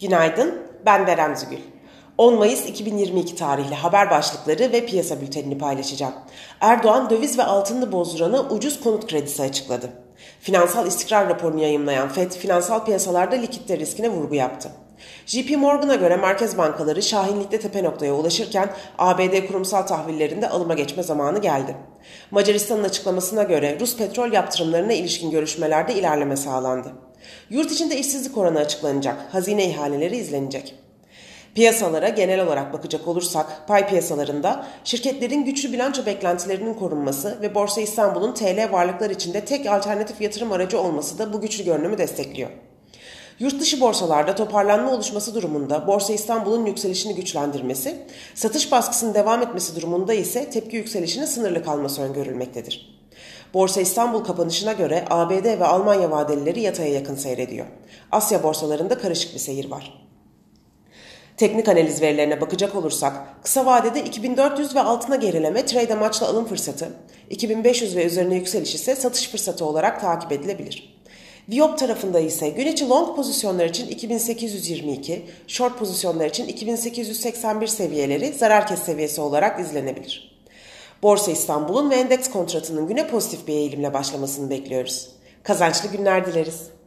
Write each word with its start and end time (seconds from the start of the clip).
Günaydın, 0.00 0.62
ben 0.86 1.06
Berem 1.06 1.36
Zügül. 1.36 1.58
10 2.18 2.34
Mayıs 2.34 2.66
2022 2.66 3.36
tarihli 3.36 3.74
haber 3.74 4.10
başlıkları 4.10 4.72
ve 4.72 4.86
piyasa 4.86 5.20
bültenini 5.20 5.58
paylaşacağım. 5.58 6.12
Erdoğan 6.60 7.10
döviz 7.10 7.38
ve 7.38 7.42
altını 7.42 7.92
bozdurana 7.92 8.40
ucuz 8.40 8.80
konut 8.80 9.06
kredisi 9.06 9.42
açıkladı. 9.42 9.90
Finansal 10.40 10.86
istikrar 10.86 11.28
raporunu 11.28 11.60
yayımlayan 11.62 12.08
FED, 12.08 12.32
finansal 12.32 12.84
piyasalarda 12.84 13.36
likitte 13.36 13.78
riskine 13.78 14.08
vurgu 14.08 14.34
yaptı. 14.34 14.70
JP 15.26 15.50
Morgan'a 15.56 15.94
göre 15.94 16.16
merkez 16.16 16.58
bankaları 16.58 17.02
şahinlikte 17.02 17.60
tepe 17.60 17.84
noktaya 17.84 18.14
ulaşırken 18.14 18.70
ABD 18.98 19.46
kurumsal 19.46 19.82
tahvillerinde 19.82 20.48
alıma 20.48 20.74
geçme 20.74 21.02
zamanı 21.02 21.38
geldi. 21.38 21.76
Macaristan'ın 22.30 22.84
açıklamasına 22.84 23.42
göre 23.42 23.78
Rus 23.80 23.96
petrol 23.96 24.32
yaptırımlarına 24.32 24.92
ilişkin 24.92 25.30
görüşmelerde 25.30 25.94
ilerleme 25.94 26.36
sağlandı. 26.36 26.92
Yurt 27.50 27.72
içinde 27.72 27.98
işsizlik 27.98 28.38
oranı 28.38 28.58
açıklanacak, 28.58 29.34
hazine 29.34 29.66
ihaleleri 29.66 30.16
izlenecek. 30.16 30.74
Piyasalara 31.54 32.08
genel 32.08 32.46
olarak 32.46 32.72
bakacak 32.72 33.08
olursak 33.08 33.68
pay 33.68 33.88
piyasalarında 33.88 34.66
şirketlerin 34.84 35.44
güçlü 35.44 35.72
bilanço 35.72 36.06
beklentilerinin 36.06 36.74
korunması 36.74 37.38
ve 37.42 37.54
Borsa 37.54 37.80
İstanbul'un 37.80 38.34
TL 38.34 38.72
varlıklar 38.72 39.10
içinde 39.10 39.44
tek 39.44 39.66
alternatif 39.66 40.20
yatırım 40.20 40.52
aracı 40.52 40.80
olması 40.80 41.18
da 41.18 41.32
bu 41.32 41.40
güçlü 41.40 41.64
görünümü 41.64 41.98
destekliyor. 41.98 42.50
Yurt 43.38 43.60
dışı 43.60 43.80
borsalarda 43.80 44.34
toparlanma 44.34 44.92
oluşması 44.92 45.34
durumunda 45.34 45.86
Borsa 45.86 46.12
İstanbul'un 46.12 46.66
yükselişini 46.66 47.14
güçlendirmesi, 47.14 47.96
satış 48.34 48.72
baskısının 48.72 49.14
devam 49.14 49.42
etmesi 49.42 49.76
durumunda 49.76 50.14
ise 50.14 50.50
tepki 50.50 50.76
yükselişinin 50.76 51.26
sınırlı 51.26 51.64
kalması 51.64 52.02
öngörülmektedir. 52.02 52.99
Borsa 53.54 53.80
İstanbul 53.80 54.24
kapanışına 54.24 54.72
göre 54.72 55.04
ABD 55.10 55.44
ve 55.44 55.66
Almanya 55.66 56.10
vadelileri 56.10 56.60
yataya 56.60 56.92
yakın 56.92 57.14
seyrediyor. 57.14 57.66
Asya 58.12 58.42
borsalarında 58.42 58.98
karışık 58.98 59.34
bir 59.34 59.38
seyir 59.38 59.70
var. 59.70 60.10
Teknik 61.36 61.68
analiz 61.68 62.02
verilerine 62.02 62.40
bakacak 62.40 62.74
olursak 62.74 63.42
kısa 63.42 63.66
vadede 63.66 64.04
2400 64.04 64.74
ve 64.74 64.80
altına 64.80 65.16
gerileme 65.16 65.66
trade 65.66 65.94
amaçlı 65.94 66.26
alım 66.26 66.44
fırsatı, 66.44 66.88
2500 67.30 67.96
ve 67.96 68.04
üzerine 68.04 68.34
yükseliş 68.34 68.74
ise 68.74 68.96
satış 68.96 69.30
fırsatı 69.30 69.64
olarak 69.64 70.00
takip 70.00 70.32
edilebilir. 70.32 71.00
Viyop 71.48 71.78
tarafında 71.78 72.20
ise 72.20 72.48
gün 72.48 72.66
içi 72.66 72.88
long 72.88 73.16
pozisyonlar 73.16 73.66
için 73.66 73.88
2822, 73.88 75.26
short 75.46 75.78
pozisyonlar 75.78 76.26
için 76.26 76.46
2881 76.46 77.66
seviyeleri 77.66 78.32
zarar 78.32 78.66
kes 78.66 78.82
seviyesi 78.82 79.20
olarak 79.20 79.60
izlenebilir. 79.60 80.39
Borsa 81.02 81.30
İstanbul'un 81.30 81.90
ve 81.90 81.94
endeks 81.94 82.30
kontratının 82.30 82.86
güne 82.86 83.08
pozitif 83.08 83.46
bir 83.46 83.52
eğilimle 83.52 83.94
başlamasını 83.94 84.50
bekliyoruz. 84.50 85.08
Kazançlı 85.42 85.88
günler 85.88 86.26
dileriz. 86.26 86.70